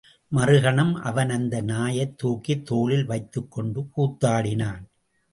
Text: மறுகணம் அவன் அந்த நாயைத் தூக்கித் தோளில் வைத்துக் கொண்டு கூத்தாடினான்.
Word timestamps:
மறுகணம் 0.31 0.93
அவன் 0.95 1.29
அந்த 1.29 1.61
நாயைத் 1.61 2.17
தூக்கித் 2.17 2.65
தோளில் 2.65 3.05
வைத்துக் 3.05 3.51
கொண்டு 3.51 3.89
கூத்தாடினான். 3.97 4.83